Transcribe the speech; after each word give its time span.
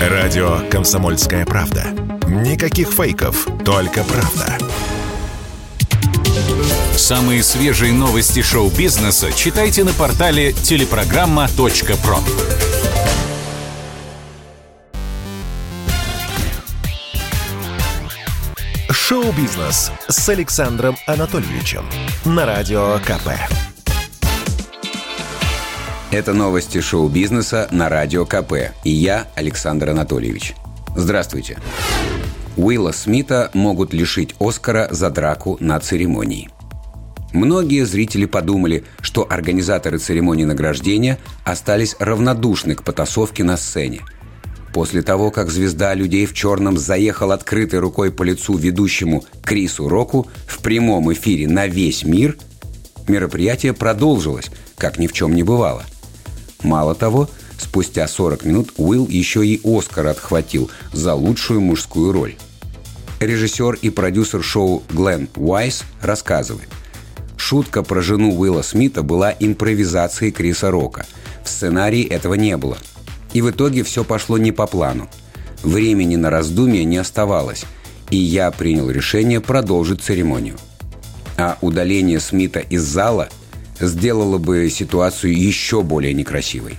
Радио 0.00 0.60
«Комсомольская 0.70 1.44
правда». 1.44 1.84
Никаких 2.26 2.88
фейков, 2.88 3.46
только 3.66 4.02
правда. 4.02 4.56
Самые 6.96 7.42
свежие 7.42 7.92
новости 7.92 8.40
шоу-бизнеса 8.40 9.30
читайте 9.30 9.84
на 9.84 9.92
портале 9.92 10.52
телепрограмма.про. 10.54 12.18
Шоу-бизнес 18.90 19.92
с 20.08 20.28
Александром 20.30 20.96
Анатольевичем 21.06 21.84
на 22.24 22.46
Радио 22.46 22.98
КП. 23.00 23.69
Это 26.12 26.32
новости 26.32 26.80
шоу-бизнеса 26.80 27.68
на 27.70 27.88
Радио 27.88 28.26
КП. 28.26 28.72
И 28.82 28.90
я, 28.90 29.28
Александр 29.36 29.90
Анатольевич. 29.90 30.54
Здравствуйте. 30.96 31.58
Уилла 32.56 32.90
Смита 32.90 33.48
могут 33.54 33.92
лишить 33.94 34.34
Оскара 34.40 34.88
за 34.90 35.08
драку 35.10 35.56
на 35.60 35.78
церемонии. 35.78 36.50
Многие 37.32 37.86
зрители 37.86 38.26
подумали, 38.26 38.82
что 39.00 39.24
организаторы 39.30 39.98
церемонии 39.98 40.42
награждения 40.42 41.20
остались 41.44 41.94
равнодушны 42.00 42.74
к 42.74 42.82
потасовке 42.82 43.44
на 43.44 43.56
сцене. 43.56 44.00
После 44.74 45.02
того, 45.02 45.30
как 45.30 45.48
звезда 45.48 45.94
людей 45.94 46.26
в 46.26 46.34
черном 46.34 46.76
заехал 46.76 47.30
открытой 47.30 47.78
рукой 47.78 48.10
по 48.10 48.24
лицу 48.24 48.56
ведущему 48.56 49.24
Крису 49.44 49.88
Року 49.88 50.26
в 50.48 50.58
прямом 50.58 51.12
эфире 51.12 51.46
на 51.46 51.68
весь 51.68 52.02
мир, 52.02 52.36
мероприятие 53.06 53.74
продолжилось, 53.74 54.50
как 54.76 54.98
ни 54.98 55.06
в 55.06 55.12
чем 55.12 55.36
не 55.36 55.44
бывало. 55.44 55.84
Мало 56.62 56.94
того, 56.94 57.28
спустя 57.58 58.06
40 58.06 58.44
минут 58.44 58.72
Уилл 58.76 59.06
еще 59.08 59.46
и 59.46 59.60
Оскар 59.64 60.08
отхватил 60.08 60.70
за 60.92 61.14
лучшую 61.14 61.60
мужскую 61.60 62.12
роль. 62.12 62.36
Режиссер 63.20 63.78
и 63.82 63.90
продюсер 63.90 64.42
шоу 64.42 64.82
Глен 64.90 65.28
Уайс 65.36 65.84
рассказывает. 66.00 66.68
Шутка 67.36 67.82
про 67.82 68.00
жену 68.02 68.38
Уилла 68.38 68.62
Смита 68.62 69.02
была 69.02 69.34
импровизацией 69.38 70.32
Криса 70.32 70.70
Рока. 70.70 71.06
В 71.44 71.48
сценарии 71.48 72.04
этого 72.04 72.34
не 72.34 72.56
было. 72.56 72.78
И 73.32 73.42
в 73.42 73.50
итоге 73.50 73.82
все 73.82 74.04
пошло 74.04 74.38
не 74.38 74.52
по 74.52 74.66
плану. 74.66 75.08
Времени 75.62 76.16
на 76.16 76.30
раздумье 76.30 76.84
не 76.84 76.96
оставалось, 76.96 77.64
и 78.10 78.16
я 78.16 78.50
принял 78.50 78.90
решение 78.90 79.40
продолжить 79.40 80.02
церемонию. 80.02 80.56
А 81.36 81.58
удаление 81.60 82.20
Смита 82.20 82.60
из 82.60 82.82
зала– 82.82 83.28
сделало 83.80 84.38
бы 84.38 84.68
ситуацию 84.70 85.36
еще 85.36 85.82
более 85.82 86.14
некрасивой. 86.14 86.78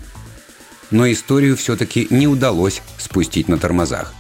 Но 0.92 1.10
историю 1.12 1.58
все-таки 1.58 2.08
не 2.10 2.28
удалось 2.28 2.82
спустить 2.98 3.48
на 3.48 3.58
тормозах. 3.58 4.14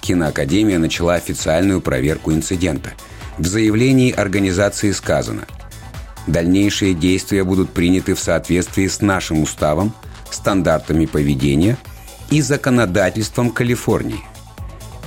Киноакадемия 0.00 0.78
начала 0.78 1.14
официальную 1.14 1.80
проверку 1.80 2.32
инцидента. 2.32 2.92
В 3.38 3.46
заявлении 3.46 4.12
организации 4.12 4.90
сказано 4.90 5.46
«Дальнейшие 6.26 6.94
действия 6.94 7.44
будут 7.44 7.70
приняты 7.70 8.14
в 8.14 8.20
соответствии 8.20 8.88
с 8.88 9.00
нашим 9.00 9.42
уставом, 9.42 9.94
стандартами 10.30 11.06
поведения 11.06 11.78
и 12.30 12.40
законодательством 12.40 13.50
Калифорнии. 13.50 14.20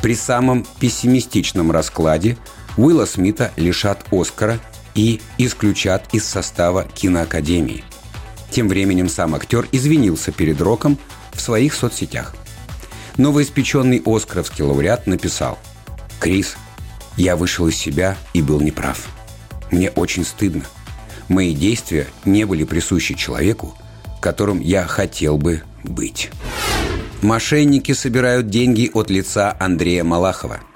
При 0.01 0.15
самом 0.15 0.65
пессимистичном 0.79 1.71
раскладе 1.71 2.37
Уилла 2.77 3.05
Смита 3.05 3.51
лишат 3.55 4.05
Оскара 4.11 4.59
и 4.95 5.21
исключат 5.37 6.07
из 6.13 6.25
состава 6.25 6.83
киноакадемии. 6.83 7.83
Тем 8.49 8.69
временем 8.69 9.09
сам 9.09 9.35
актер 9.35 9.67
извинился 9.71 10.31
перед 10.31 10.61
Роком 10.61 10.97
в 11.33 11.41
своих 11.41 11.73
соцсетях. 11.73 12.33
Новоиспеченный 13.17 14.01
оскаровский 14.05 14.63
лауреат 14.63 15.07
написал 15.07 15.59
«Крис, 16.19 16.55
я 17.17 17.35
вышел 17.35 17.67
из 17.67 17.75
себя 17.75 18.17
и 18.33 18.41
был 18.41 18.61
неправ. 18.61 19.07
Мне 19.71 19.89
очень 19.91 20.25
стыдно. 20.25 20.63
Мои 21.27 21.53
действия 21.53 22.07
не 22.23 22.45
были 22.45 22.63
присущи 22.63 23.13
человеку, 23.13 23.75
которым 24.21 24.59
я 24.59 24.85
хотел 24.85 25.37
бы 25.37 25.63
быть». 25.83 26.31
Мошенники 27.21 27.93
собирают 27.93 28.49
деньги 28.49 28.91
от 28.93 29.09
лица 29.09 29.55
Андрея 29.59 30.03
Малахова– 30.03 30.59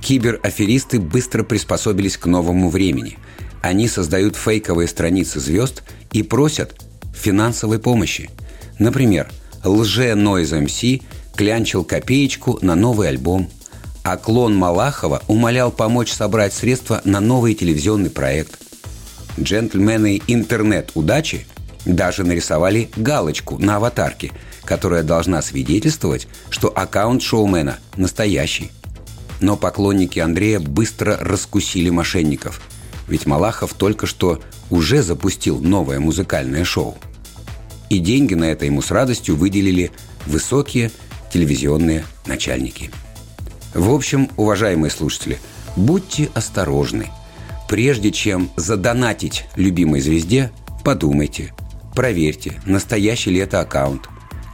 Кибераферисты 0.00 1.00
быстро 1.00 1.42
приспособились 1.42 2.16
к 2.16 2.26
новому 2.26 2.70
времени. 2.70 3.18
Они 3.62 3.88
создают 3.88 4.36
фейковые 4.36 4.88
страницы 4.88 5.40
звезд 5.40 5.82
и 6.12 6.22
просят 6.22 6.74
финансовой 7.12 7.78
помощи. 7.78 8.30
Например, 8.78 9.28
лже 9.64 10.12
Noise 10.12 10.64
MC 10.64 11.02
клянчил 11.36 11.84
копеечку 11.84 12.58
на 12.62 12.74
новый 12.74 13.08
альбом, 13.08 13.50
а 14.02 14.16
клон 14.16 14.54
Малахова 14.54 15.22
умолял 15.28 15.70
помочь 15.70 16.12
собрать 16.12 16.54
средства 16.54 17.00
на 17.04 17.20
новый 17.20 17.54
телевизионный 17.54 18.10
проект. 18.10 18.58
Джентльмены 19.38 20.20
интернет-удачи 20.26 21.46
даже 21.84 22.24
нарисовали 22.24 22.90
галочку 22.96 23.58
на 23.58 23.76
аватарке, 23.76 24.32
которая 24.64 25.02
должна 25.02 25.42
свидетельствовать, 25.42 26.28
что 26.50 26.68
аккаунт 26.74 27.22
шоумена 27.22 27.78
настоящий. 27.96 28.70
Но 29.40 29.56
поклонники 29.56 30.18
Андрея 30.18 30.58
быстро 30.58 31.16
раскусили 31.20 31.90
мошенников. 31.90 32.60
Ведь 33.08 33.26
Малахов 33.26 33.74
только 33.74 34.06
что 34.06 34.40
уже 34.70 35.02
запустил 35.02 35.60
новое 35.60 35.98
музыкальное 35.98 36.64
шоу. 36.64 36.96
И 37.90 37.98
деньги 37.98 38.34
на 38.34 38.44
это 38.44 38.66
ему 38.66 38.82
с 38.82 38.90
радостью 38.90 39.36
выделили 39.36 39.90
высокие 40.26 40.90
телевизионные 41.32 42.04
начальники. 42.26 42.90
В 43.74 43.92
общем, 43.92 44.28
уважаемые 44.36 44.90
слушатели, 44.90 45.38
будьте 45.76 46.30
осторожны. 46.34 47.08
Прежде 47.68 48.10
чем 48.12 48.50
задонатить 48.56 49.44
любимой 49.56 50.00
звезде, 50.00 50.50
подумайте, 50.84 51.54
проверьте, 51.94 52.60
настоящий 52.64 53.30
ли 53.30 53.40
это 53.40 53.60
аккаунт. 53.60 54.08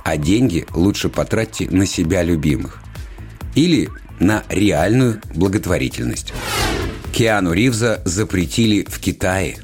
А 0.04 0.16
деньги 0.16 0.66
лучше 0.75 1.09
потратьте 1.09 1.69
на 1.71 1.86
себя 1.86 2.22
любимых. 2.22 2.82
Или 3.54 3.88
на 4.21 4.44
реальную 4.48 5.21
благотворительность. 5.34 6.32
Киану 7.15 7.53
Ривза 7.53 8.03
запретили 8.05 8.85
в 8.89 8.99
Китае. 8.99 9.59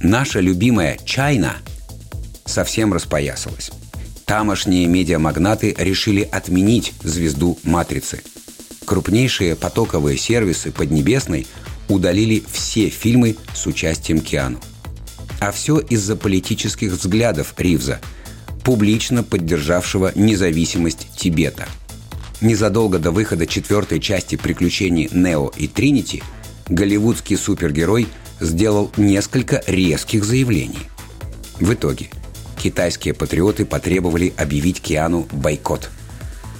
Наша 0.00 0.40
любимая 0.40 0.98
Чайна 1.06 1.56
совсем 2.44 2.92
распоясалась. 2.92 3.70
Тамошние 4.26 4.86
медиамагнаты 4.86 5.74
решили 5.78 6.20
отменить 6.20 6.92
звезду 7.02 7.58
«Матрицы». 7.62 8.20
Крупнейшие 8.84 9.56
потоковые 9.56 10.18
сервисы 10.18 10.70
Поднебесной 10.70 11.46
удалили 11.88 12.44
все 12.52 12.90
фильмы 12.90 13.36
с 13.54 13.64
участием 13.64 14.20
Киану. 14.20 14.60
А 15.40 15.52
все 15.52 15.78
из-за 15.78 16.14
политических 16.14 16.92
взглядов 16.92 17.54
Ривза, 17.56 18.02
публично 18.64 19.22
поддержавшего 19.22 20.12
независимость 20.14 21.08
Тибета– 21.16 21.66
Незадолго 22.40 22.98
до 22.98 23.12
выхода 23.12 23.46
четвертой 23.46 23.98
части 23.98 24.36
приключений 24.36 25.08
Нео 25.10 25.50
и 25.56 25.66
Тринити 25.68 26.22
голливудский 26.68 27.36
супергерой 27.36 28.08
сделал 28.40 28.90
несколько 28.96 29.62
резких 29.66 30.24
заявлений. 30.24 30.88
В 31.60 31.72
итоге 31.72 32.10
китайские 32.62 33.14
патриоты 33.14 33.64
потребовали 33.64 34.32
объявить 34.36 34.80
Киану 34.80 35.26
бойкот. 35.32 35.90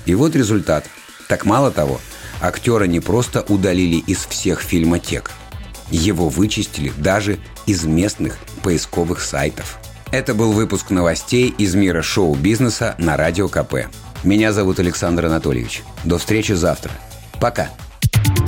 И 0.07 0.15
вот 0.15 0.37
результат. 0.37 0.87
Так 1.29 1.45
мало 1.45 1.71
того, 1.71 2.01
актера 2.41 2.85
не 2.85 3.01
просто 3.01 3.45
удалили 3.49 3.97
из 3.97 4.25
всех 4.27 4.61
фильмотек. 4.61 5.33
Его 5.91 6.29
вычистили 6.29 6.93
даже 6.97 7.39
из 7.67 7.85
местных 7.85 8.39
поисковых 8.63 9.21
сайтов. 9.21 9.79
Это 10.13 10.35
был 10.35 10.53
выпуск 10.53 10.91
новостей 10.91 11.53
из 11.59 11.75
мира 11.75 12.03
шоу-бизнеса 12.03 12.95
на 12.99 13.17
Радио 13.17 13.49
КП. 13.49 13.87
Меня 14.23 14.53
зовут 14.53 14.79
Александр 14.79 15.27
Анатольевич. 15.27 15.83
До 16.05 16.19
встречи 16.19 16.53
завтра. 16.53 16.93
Пока. 17.41 17.71